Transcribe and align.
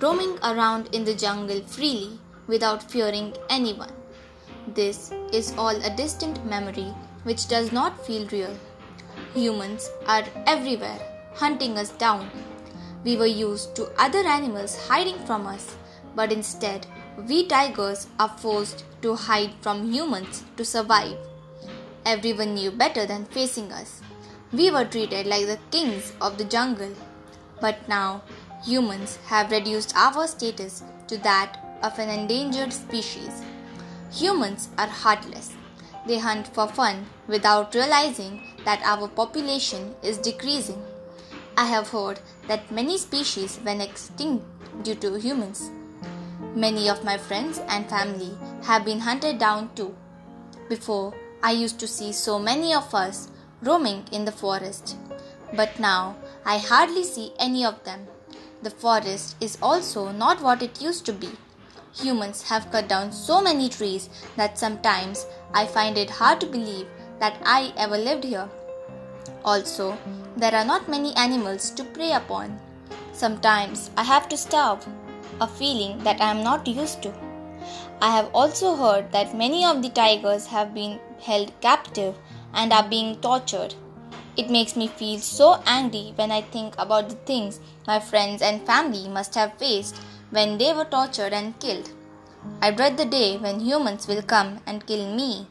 roaming 0.00 0.38
around 0.42 0.88
in 0.94 1.04
the 1.04 1.14
jungle 1.14 1.60
freely 1.62 2.18
without 2.46 2.82
fearing 2.90 3.34
anyone. 3.48 3.92
This 4.68 5.12
is 5.32 5.54
all 5.56 5.76
a 5.76 5.94
distant 5.94 6.44
memory 6.46 6.92
which 7.24 7.48
does 7.48 7.72
not 7.72 8.04
feel 8.06 8.26
real. 8.28 8.56
Humans 9.34 9.90
are 10.06 10.24
everywhere, 10.46 11.00
hunting 11.34 11.78
us 11.78 11.90
down. 11.90 12.30
We 13.04 13.16
were 13.16 13.26
used 13.26 13.74
to 13.76 13.90
other 13.98 14.26
animals 14.26 14.76
hiding 14.88 15.18
from 15.26 15.46
us, 15.46 15.76
but 16.14 16.32
instead, 16.32 16.86
we 17.28 17.46
tigers 17.46 18.06
are 18.18 18.28
forced 18.28 18.84
to 19.02 19.14
hide 19.14 19.52
from 19.60 19.92
humans 19.92 20.44
to 20.56 20.64
survive. 20.64 21.16
Everyone 22.06 22.54
knew 22.54 22.70
better 22.70 23.06
than 23.06 23.24
facing 23.26 23.72
us. 23.72 24.00
We 24.52 24.70
were 24.70 24.84
treated 24.84 25.26
like 25.26 25.46
the 25.46 25.58
kings 25.70 26.12
of 26.20 26.38
the 26.38 26.44
jungle. 26.44 26.92
But 27.60 27.88
now, 27.88 28.22
humans 28.64 29.18
have 29.26 29.50
reduced 29.50 29.94
our 29.94 30.26
status 30.26 30.82
to 31.06 31.18
that 31.18 31.78
of 31.82 31.98
an 31.98 32.08
endangered 32.08 32.72
species. 32.72 33.42
Humans 34.12 34.68
are 34.78 34.86
heartless. 34.86 35.52
They 36.06 36.18
hunt 36.18 36.48
for 36.48 36.68
fun 36.68 37.06
without 37.26 37.74
realizing 37.74 38.42
that 38.64 38.82
our 38.84 39.08
population 39.08 39.94
is 40.02 40.18
decreasing. 40.18 40.82
I 41.56 41.66
have 41.66 41.88
heard 41.90 42.20
that 42.48 42.70
many 42.70 42.98
species 42.98 43.60
went 43.64 43.82
extinct 43.82 44.44
due 44.82 44.94
to 44.96 45.18
humans. 45.18 45.70
Many 46.54 46.88
of 46.88 47.04
my 47.04 47.18
friends 47.18 47.60
and 47.68 47.88
family 47.88 48.32
have 48.64 48.84
been 48.84 49.00
hunted 49.00 49.38
down 49.38 49.70
too. 49.74 49.94
Before, 50.68 51.14
I 51.42 51.52
used 51.52 51.78
to 51.80 51.86
see 51.86 52.12
so 52.12 52.38
many 52.38 52.74
of 52.74 52.94
us 52.94 53.28
roaming 53.62 54.04
in 54.10 54.24
the 54.24 54.32
forest, 54.32 54.96
but 55.54 55.78
now 55.78 56.16
I 56.44 56.58
hardly 56.58 57.04
see 57.04 57.32
any 57.38 57.64
of 57.64 57.82
them. 57.84 58.06
The 58.64 58.70
forest 58.70 59.36
is 59.42 59.58
also 59.60 60.10
not 60.10 60.40
what 60.40 60.62
it 60.62 60.80
used 60.80 61.04
to 61.04 61.12
be. 61.12 61.28
Humans 61.96 62.44
have 62.44 62.70
cut 62.72 62.88
down 62.88 63.12
so 63.12 63.42
many 63.42 63.68
trees 63.68 64.08
that 64.36 64.58
sometimes 64.58 65.26
I 65.52 65.66
find 65.66 65.98
it 65.98 66.08
hard 66.08 66.40
to 66.40 66.46
believe 66.46 66.86
that 67.20 67.36
I 67.44 67.74
ever 67.76 67.98
lived 67.98 68.24
here. 68.24 68.48
Also, 69.44 69.98
there 70.38 70.54
are 70.54 70.64
not 70.64 70.88
many 70.88 71.14
animals 71.14 71.68
to 71.72 71.84
prey 71.84 72.12
upon. 72.12 72.58
Sometimes 73.12 73.90
I 73.98 74.02
have 74.02 74.30
to 74.30 74.36
starve 74.38 74.88
a 75.42 75.46
feeling 75.46 76.02
that 76.02 76.22
I 76.22 76.30
am 76.30 76.42
not 76.42 76.66
used 76.66 77.02
to. 77.02 77.12
I 78.00 78.16
have 78.16 78.30
also 78.32 78.74
heard 78.76 79.12
that 79.12 79.36
many 79.36 79.66
of 79.66 79.82
the 79.82 79.90
tigers 79.90 80.46
have 80.46 80.72
been 80.72 80.98
held 81.20 81.52
captive 81.60 82.14
and 82.54 82.72
are 82.72 82.88
being 82.88 83.16
tortured. 83.16 83.74
It 84.36 84.50
makes 84.50 84.74
me 84.74 84.88
feel 84.88 85.20
so 85.20 85.62
angry 85.64 86.12
when 86.16 86.32
I 86.32 86.42
think 86.42 86.74
about 86.76 87.08
the 87.08 87.14
things 87.14 87.60
my 87.86 88.00
friends 88.00 88.42
and 88.42 88.66
family 88.66 89.08
must 89.08 89.34
have 89.36 89.58
faced 89.58 89.96
when 90.30 90.58
they 90.58 90.72
were 90.72 90.84
tortured 90.84 91.32
and 91.32 91.58
killed. 91.60 91.90
I 92.60 92.72
dread 92.72 92.96
the 92.96 93.04
day 93.04 93.36
when 93.36 93.60
humans 93.60 94.08
will 94.08 94.22
come 94.22 94.60
and 94.66 94.86
kill 94.86 95.14
me 95.14 95.46